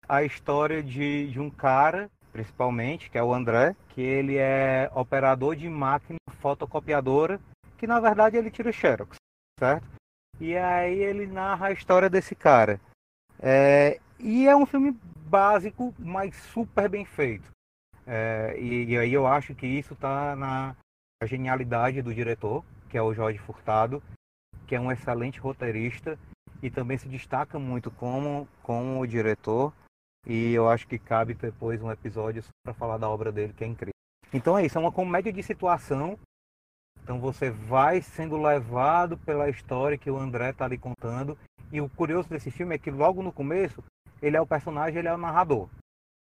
[0.08, 5.56] a história de, de um cara, principalmente, que é o André, que ele é operador
[5.56, 7.40] de máquina fotocopiadora,
[7.76, 9.16] que na verdade ele tira xerox,
[9.58, 9.84] certo?
[10.40, 12.80] E aí ele narra a história desse cara.
[13.40, 17.50] É, e é um filme básico, mas super bem feito.
[18.06, 20.76] É, e, e, aí eu acho que isso está na
[21.24, 24.00] genialidade do diretor, que é o Jorge Furtado,
[24.64, 26.16] que é um excelente roteirista
[26.62, 29.72] e também se destaca muito como, como diretor.
[30.28, 33.66] E eu acho que cabe depois um episódio para falar da obra dele, que é
[33.66, 33.94] incrível.
[34.30, 36.18] Então é isso, é uma comédia de situação.
[37.02, 41.38] Então você vai sendo levado pela história que o André está ali contando.
[41.72, 43.82] E o curioso desse filme é que logo no começo,
[44.20, 45.70] ele é o personagem, ele é o narrador.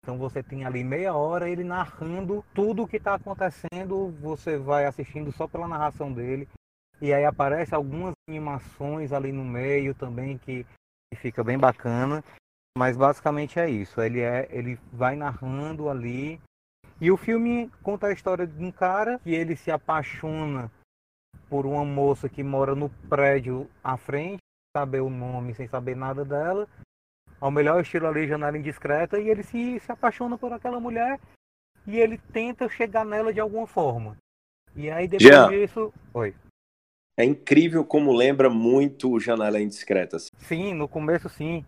[0.04, 4.86] Então você tem ali meia hora ele narrando tudo o que está acontecendo, você vai
[4.86, 6.48] assistindo só pela narração dele.
[7.02, 10.66] E aí aparece algumas animações ali no meio também que
[11.16, 12.24] fica bem bacana.
[12.80, 14.00] Mas basicamente é isso.
[14.00, 16.40] Ele é, ele vai narrando ali.
[17.02, 20.72] E o filme conta a história de um cara que ele se apaixona
[21.50, 25.94] por uma moça que mora no prédio à frente, sem saber o nome, sem saber
[25.94, 26.70] nada dela.
[27.42, 31.20] Ao melhor estilo ali, janela indiscreta, e ele se, se apaixona por aquela mulher
[31.86, 34.16] e ele tenta chegar nela de alguma forma.
[34.74, 35.94] E aí depois disso.
[36.14, 36.34] Oi.
[37.18, 40.16] É incrível como lembra muito Janela Indiscreta.
[40.16, 40.30] assim.
[40.38, 41.66] Sim, no começo sim.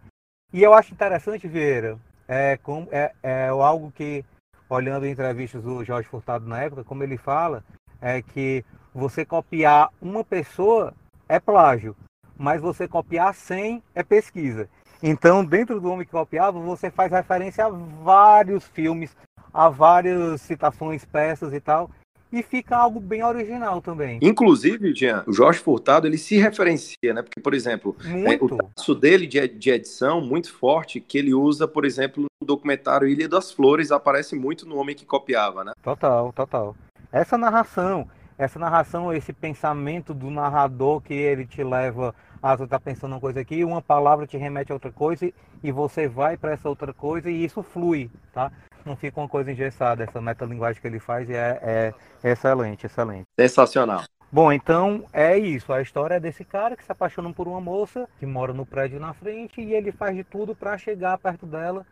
[0.53, 4.25] E eu acho interessante, Vieira, é, como, é, é algo que,
[4.69, 7.63] olhando entrevistas do Jorge Furtado na época, como ele fala,
[8.01, 10.93] é que você copiar uma pessoa
[11.29, 11.95] é plágio,
[12.37, 14.67] mas você copiar 100 é pesquisa.
[15.01, 19.15] Então, dentro do Homem que Copiava, você faz referência a vários filmes,
[19.53, 21.89] a várias citações, peças e tal,
[22.31, 24.19] e fica algo bem original também.
[24.21, 27.21] Inclusive, Jean, o Jorge Furtado, ele se referencia, né?
[27.21, 31.67] Porque, por exemplo, é, o traço dele de, de edição muito forte, que ele usa,
[31.67, 35.73] por exemplo, no documentário Ilha das Flores, aparece muito no Homem que Copiava, né?
[35.83, 36.75] Total, total.
[37.11, 38.07] Essa narração,
[38.43, 43.19] essa narração, esse pensamento do narrador que ele te leva, ah, você tá pensando uma
[43.19, 46.91] coisa aqui, uma palavra te remete a outra coisa e você vai para essa outra
[46.91, 48.51] coisa e isso flui, tá?
[48.83, 53.25] Não fica uma coisa engessada, essa metalinguagem que ele faz é, é excelente, excelente.
[53.39, 54.01] Sensacional.
[54.31, 55.71] Bom, então é isso.
[55.71, 58.99] A história é desse cara que se apaixona por uma moça que mora no prédio
[58.99, 61.85] na frente e ele faz de tudo para chegar perto dela.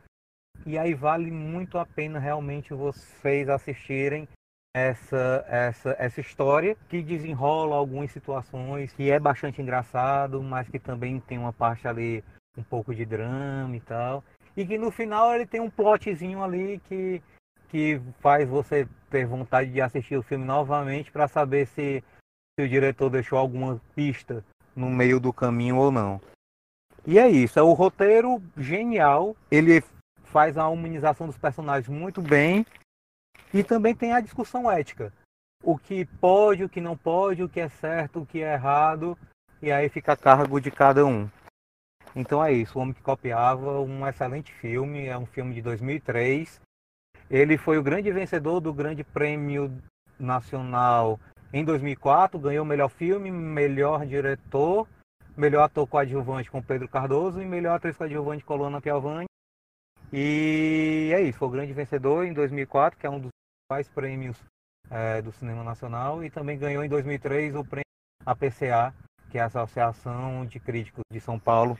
[0.65, 4.27] E aí vale muito a pena realmente vocês assistirem
[4.73, 11.19] essa, essa, essa história que desenrola algumas situações que é bastante engraçado, mas que também
[11.19, 12.23] tem uma parte ali
[12.57, 14.23] um pouco de drama e tal.
[14.55, 17.21] E que no final ele tem um plotzinho ali que,
[17.69, 22.03] que faz você ter vontade de assistir o filme novamente para saber se,
[22.59, 24.43] se o diretor deixou alguma pista
[24.75, 26.21] no meio do caminho ou não.
[27.07, 29.81] E é isso, é o roteiro genial, ele
[30.25, 32.65] faz a humanização dos personagens muito bem
[33.53, 35.11] e também tem a discussão ética.
[35.63, 39.17] O que pode, o que não pode, o que é certo, o que é errado,
[39.61, 41.29] e aí fica a cargo de cada um.
[42.15, 46.59] Então é isso, O Homem que Copiava, um excelente filme, é um filme de 2003.
[47.29, 49.71] Ele foi o grande vencedor do Grande Prêmio
[50.17, 51.19] Nacional
[51.53, 54.87] em 2004, ganhou melhor filme, melhor diretor,
[55.35, 59.25] melhor ator coadjuvante com Pedro Cardoso e melhor atriz coadjuvante com Luana Piovani.
[60.11, 63.29] E é isso, foi o grande vencedor em 2004, que é um dos
[63.69, 64.37] principais prêmios
[64.89, 67.83] é, do cinema nacional, e também ganhou em 2003 o prêmio
[68.25, 68.93] APCA,
[69.29, 71.77] que é a Associação de Críticos de São Paulo,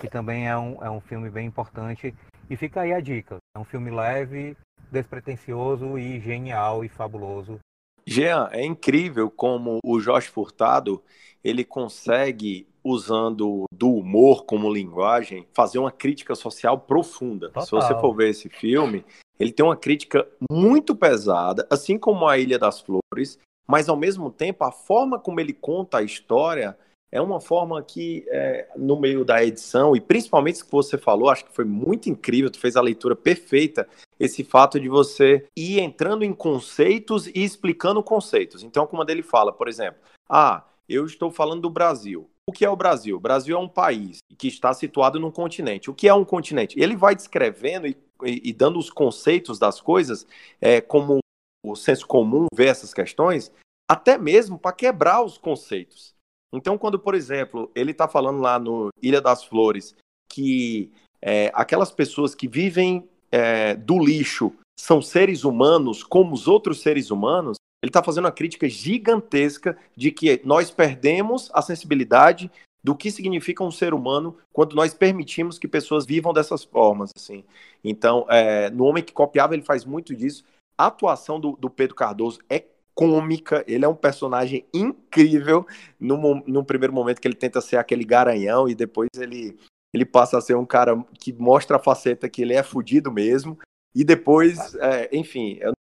[0.00, 2.14] que também é um, é um filme bem importante.
[2.50, 4.56] E fica aí a dica: é um filme leve,
[4.90, 7.58] despretensioso e genial e fabuloso.
[8.06, 11.02] Jean, é incrível como o Jorge Furtado
[11.42, 17.48] ele consegue, usando do humor como linguagem, fazer uma crítica social profunda.
[17.48, 17.64] Total.
[17.64, 19.04] Se você for ver esse filme,
[19.38, 24.30] ele tem uma crítica muito pesada, assim como a Ilha das Flores, mas ao mesmo
[24.30, 26.76] tempo a forma como ele conta a história
[27.14, 31.30] é uma forma que, é, no meio da edição, e principalmente isso que você falou,
[31.30, 35.78] acho que foi muito incrível, tu fez a leitura perfeita, esse fato de você ir
[35.78, 38.64] entrando em conceitos e explicando conceitos.
[38.64, 42.28] Então, como ele fala, por exemplo, ah, eu estou falando do Brasil.
[42.48, 43.16] O que é o Brasil?
[43.16, 45.88] O Brasil é um país que está situado num continente.
[45.88, 46.78] O que é um continente?
[46.80, 50.26] Ele vai descrevendo e, e, e dando os conceitos das coisas,
[50.60, 51.20] é, como
[51.64, 53.52] o senso comum vê essas questões,
[53.88, 56.13] até mesmo para quebrar os conceitos.
[56.56, 59.94] Então, quando, por exemplo, ele está falando lá no Ilha das Flores
[60.28, 60.90] que
[61.22, 67.10] é, aquelas pessoas que vivem é, do lixo são seres humanos como os outros seres
[67.10, 72.50] humanos, ele está fazendo uma crítica gigantesca de que nós perdemos a sensibilidade
[72.82, 77.44] do que significa um ser humano quando nós permitimos que pessoas vivam dessas formas, assim.
[77.82, 80.44] Então, é, no Homem que Copiava, ele faz muito disso.
[80.76, 82.64] A atuação do, do Pedro Cardoso é
[82.94, 85.66] cômica, ele é um personagem incrível
[85.98, 89.58] no, no primeiro momento que ele tenta ser aquele garanhão e depois ele,
[89.92, 93.58] ele passa a ser um cara que mostra a faceta que ele é fudido mesmo.
[93.94, 95.72] E depois, é, enfim, eu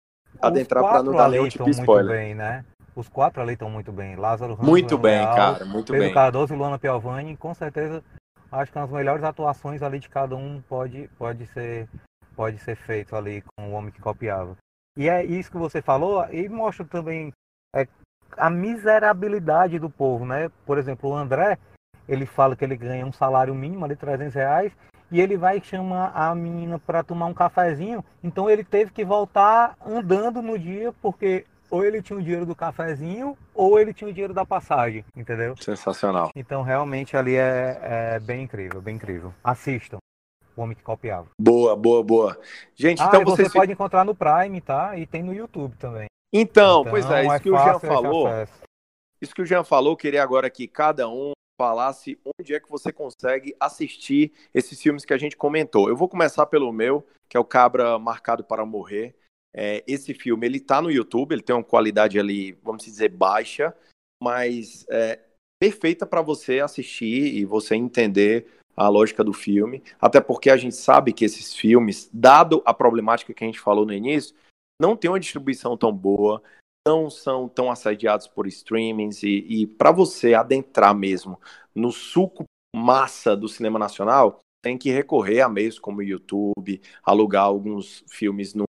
[0.41, 2.17] adentrar para não dar nenhum tipo de spoiler.
[2.17, 2.65] Bem, né?
[2.95, 4.17] Os quatro ali estão muito bem.
[4.17, 6.15] Lázaro Ramos, Muito bem, cara, muito Pedro bem.
[6.15, 8.05] Cardoso e Luana Piovani, com certeza,
[8.51, 11.89] acho que as melhores atuações ali de cada um pode, pode, ser,
[12.37, 14.57] pode ser feito ali com o homem que copiava.
[14.97, 17.33] E é isso que você falou, e mostra também
[17.75, 17.87] é,
[18.37, 20.51] a miserabilidade do povo, né?
[20.67, 21.59] Por exemplo, o André,
[22.09, 24.73] ele fala que ele ganha um salário mínimo ali, 300 reais,
[25.11, 29.77] e ele vai chamar a menina para tomar um cafezinho, então ele teve que voltar
[29.85, 34.13] andando no dia, porque ou ele tinha o dinheiro do cafezinho, ou ele tinha o
[34.13, 35.57] dinheiro da passagem, entendeu?
[35.57, 36.31] Sensacional.
[36.37, 39.33] Então realmente ali é, é bem incrível, bem incrível.
[39.43, 39.97] Assistam.
[40.57, 41.29] O Homem que Copiava.
[41.41, 42.41] Boa, boa, boa.
[42.75, 44.97] Gente, ah, então você pode encontrar no Prime, tá?
[44.99, 46.07] E tem no YouTube também.
[46.33, 48.29] Então, então pois é, isso é que o Jean falou.
[49.21, 52.93] Isso que o Jean falou, queria agora que cada um falasse onde é que você
[52.93, 55.89] consegue assistir esses filmes que a gente comentou.
[55.89, 59.15] Eu vou começar pelo meu, que é o Cabra Marcado para Morrer.
[59.55, 63.73] É, esse filme, ele tá no YouTube, ele tem uma qualidade ali, vamos dizer, baixa,
[64.21, 65.21] mas é
[65.61, 70.75] perfeita para você assistir e você entender a lógica do filme, até porque a gente
[70.75, 74.35] sabe que esses filmes, dado a problemática que a gente falou no início,
[74.81, 76.43] não tem uma distribuição tão boa,
[76.87, 81.39] não são tão assediados por streamings e, e para você adentrar mesmo
[81.75, 87.45] no suco massa do cinema nacional, tem que recorrer a meios como o YouTube, alugar
[87.45, 88.65] alguns filmes no,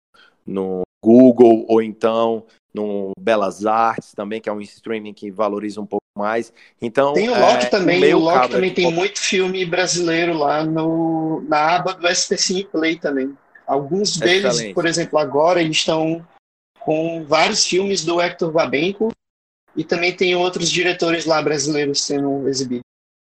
[0.45, 5.85] no Google ou então no Belas Artes também, que é um streaming que valoriza um
[5.85, 6.53] pouco mais.
[6.81, 10.63] Então, tem o Loki é, também, o, o Loki também tem muito filme brasileiro lá
[10.63, 13.35] no, na aba do SP Cine Play também.
[13.65, 14.73] Alguns deles, Excelente.
[14.73, 16.25] por exemplo, agora eles estão
[16.79, 19.11] com vários filmes do Hector Babenco
[19.75, 22.83] e também tem outros diretores lá brasileiros sendo exibidos.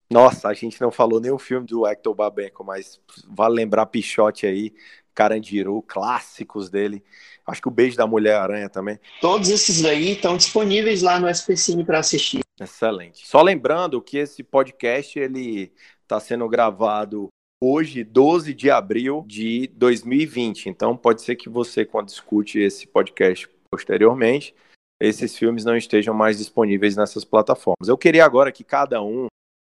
[0.09, 4.45] Nossa, a gente não falou nem o filme do Hector Babenco, mas vale lembrar Pichote
[4.45, 4.73] aí,
[5.13, 7.03] Carandiru, clássicos dele.
[7.47, 8.99] Acho que o Beijo da Mulher-Aranha também.
[9.19, 12.41] Todos esses aí estão disponíveis lá no SPCine para assistir.
[12.61, 13.27] Excelente.
[13.27, 17.27] Só lembrando que esse podcast ele está sendo gravado
[17.59, 20.69] hoje, 12 de abril de 2020.
[20.69, 24.53] Então pode ser que você, quando escute esse podcast posteriormente,
[24.99, 27.87] esses filmes não estejam mais disponíveis nessas plataformas.
[27.87, 29.25] Eu queria agora que cada um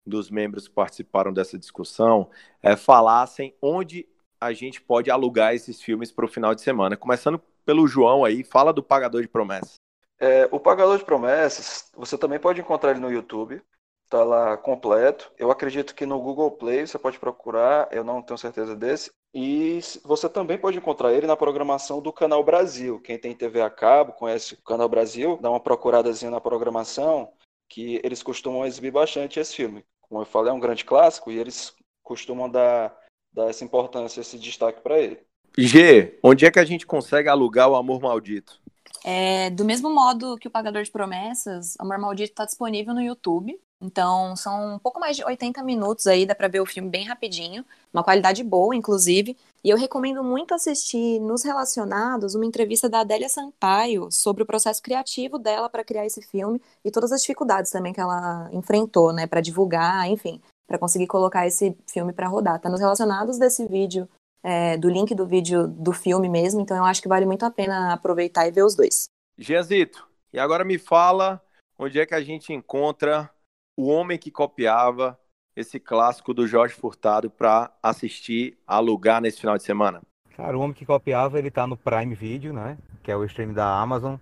[0.08, 2.30] dos membros que participaram dessa discussão
[2.63, 4.08] é, falassem onde
[4.39, 6.95] a gente pode alugar esses filmes para o final de semana.
[6.95, 9.76] Começando pelo João aí, fala do Pagador de Promessas.
[10.19, 13.62] É, o Pagador de Promessas, você também pode encontrar ele no YouTube,
[14.10, 15.32] tá lá completo.
[15.38, 19.12] Eu acredito que no Google Play você pode procurar, eu não tenho certeza desse.
[19.34, 22.99] E você também pode encontrar ele na programação do Canal Brasil.
[23.01, 27.32] Quem tem TV a cabo, conhece o Canal Brasil, dá uma procuradazinha na programação,
[27.69, 29.86] que eles costumam exibir bastante esse filme.
[30.01, 32.97] Como eu falei, é um grande clássico e eles costumam dar
[33.38, 35.19] dar essa importância, esse destaque para ele.
[35.58, 38.60] G, onde é que a gente consegue alugar o Amor Maldito?
[39.09, 43.57] É, do mesmo modo que o Pagador de Promessas, Amor Maldito está disponível no YouTube.
[43.79, 47.05] Então, são um pouco mais de 80 minutos aí, dá pra ver o filme bem
[47.05, 49.37] rapidinho, uma qualidade boa, inclusive.
[49.63, 54.81] E eu recomendo muito assistir nos relacionados uma entrevista da Adélia Sampaio sobre o processo
[54.81, 59.25] criativo dela para criar esse filme e todas as dificuldades também que ela enfrentou, né,
[59.25, 62.59] para divulgar, enfim para conseguir colocar esse filme para rodar.
[62.59, 64.07] Tá nos relacionados desse vídeo,
[64.43, 67.52] é, do link do vídeo do filme mesmo, então eu acho que vale muito a
[67.52, 69.10] pena aproveitar e ver os dois.
[69.38, 71.41] Gianzito, e agora me fala
[71.78, 73.30] onde é que a gente encontra
[73.78, 75.19] o homem que copiava
[75.56, 80.02] esse clássico do Jorge Furtado para assistir, alugar nesse final de semana?
[80.36, 82.78] Cara, o homem que copiava, ele tá no Prime Video, né?
[83.04, 84.17] Que é o stream da Amazon.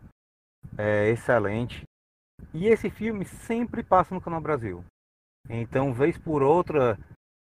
[0.78, 1.84] É excelente.
[2.54, 4.84] E esse filme sempre passa no Canal Brasil.
[5.49, 6.97] Então, vez por outra,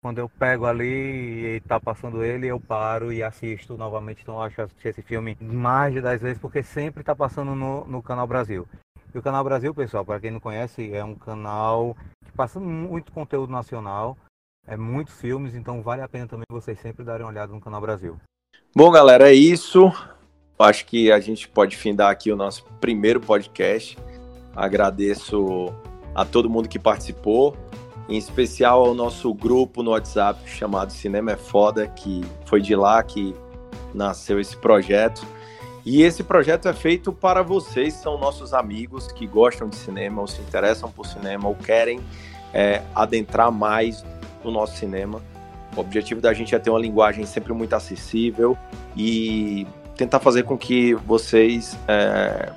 [0.08, 4.22] quando eu pego ali e tá passando ele, eu paro e assisto novamente.
[4.22, 7.86] Então, acho que assisti esse filme mais de 10 vezes, porque sempre tá passando no,
[7.86, 8.65] no Canal Brasil.
[9.13, 13.12] E o Canal Brasil, pessoal, para quem não conhece, é um canal que passa muito
[13.12, 14.17] conteúdo nacional,
[14.65, 17.82] é muitos filmes, então vale a pena também vocês sempre darem uma olhada no Canal
[17.82, 18.15] Brasil.
[18.73, 19.92] Bom, galera, é isso.
[20.58, 23.98] Acho que a gente pode findar aqui o nosso primeiro podcast.
[24.56, 25.67] Agradeço
[26.15, 27.58] a todo mundo que participou
[28.10, 33.02] em especial ao nosso grupo no WhatsApp chamado Cinema é Foda, que foi de lá
[33.04, 33.36] que
[33.94, 35.26] nasceu esse projeto.
[35.86, 40.28] E esse projeto é feito para vocês, são nossos amigos que gostam de cinema, ou
[40.28, 42.02] se interessam por cinema, ou querem
[42.54, 44.04] é, adentrar mais
[44.44, 45.22] no nosso cinema.
[45.76, 48.58] O objetivo da gente é ter uma linguagem sempre muito acessível
[48.98, 52.52] e tentar fazer com que vocês é,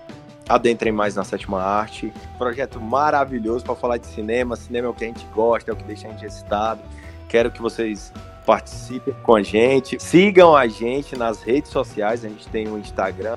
[0.51, 2.13] adentrem mais na sétima arte.
[2.37, 4.57] Projeto maravilhoso para falar de cinema.
[4.57, 6.83] Cinema é o que a gente gosta, é o que deixa a gente excitado.
[7.29, 8.13] Quero que vocês
[8.45, 9.97] participem com a gente.
[10.03, 12.25] Sigam a gente nas redes sociais.
[12.25, 13.37] A gente tem o Instagram,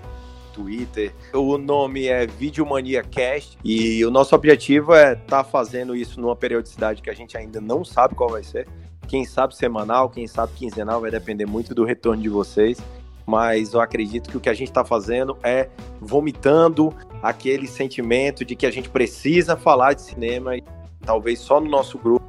[0.51, 1.14] Twitter.
[1.32, 6.36] O nome é Videomania Cast e o nosso objetivo é estar tá fazendo isso numa
[6.36, 8.68] periodicidade que a gente ainda não sabe qual vai ser.
[9.07, 12.82] Quem sabe semanal, quem sabe quinzenal, vai depender muito do retorno de vocês.
[13.26, 15.69] Mas eu acredito que o que a gente está fazendo é
[15.99, 20.63] vomitando aquele sentimento de que a gente precisa falar de cinema e
[21.05, 22.26] talvez só no nosso grupo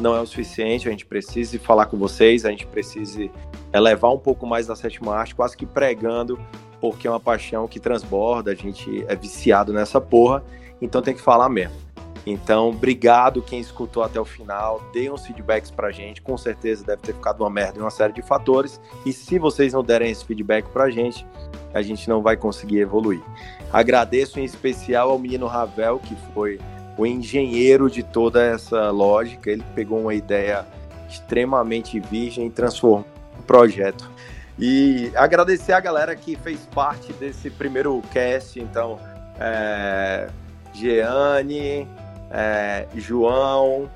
[0.00, 3.28] não é o suficiente, a gente precisa falar com vocês, a gente precisa
[3.72, 6.38] elevar um pouco mais da sétima arte, quase que pregando
[6.80, 10.44] porque é uma paixão que transborda, a gente é viciado nessa porra,
[10.80, 11.74] então tem que falar mesmo.
[12.30, 17.00] Então, obrigado quem escutou até o final, dê uns feedbacks pra gente, com certeza deve
[17.00, 20.24] ter ficado uma merda em uma série de fatores, e se vocês não derem esse
[20.24, 21.26] feedback pra gente,
[21.72, 23.22] a gente não vai conseguir evoluir.
[23.72, 26.60] Agradeço em especial ao menino Ravel, que foi
[26.98, 30.66] o engenheiro de toda essa lógica, ele pegou uma ideia
[31.08, 33.06] extremamente virgem e transformou
[33.38, 34.10] o projeto.
[34.58, 38.58] E agradecer a galera que fez parte desse primeiro cast.
[38.58, 38.98] Então,
[39.38, 40.28] é,
[40.74, 41.88] Jeane,
[42.30, 43.90] é, João,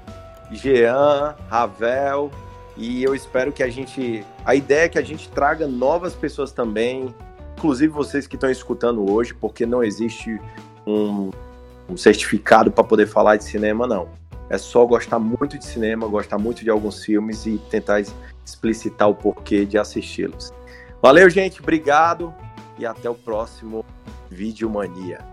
[0.51, 2.31] Jean, Ravel.
[2.77, 4.25] E eu espero que a gente.
[4.45, 7.15] A ideia é que a gente traga novas pessoas também,
[7.57, 10.41] inclusive vocês que estão escutando hoje, porque não existe
[10.87, 11.31] um,
[11.89, 14.09] um certificado para poder falar de cinema, não.
[14.49, 18.03] É só gostar muito de cinema, gostar muito de alguns filmes e tentar
[18.45, 20.53] explicitar o porquê de assisti-los.
[21.01, 22.35] Valeu, gente, obrigado
[22.79, 23.85] e até o próximo
[24.31, 25.32] Vídeo Mania.